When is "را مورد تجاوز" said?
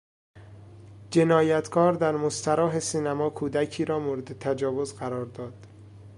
3.85-4.93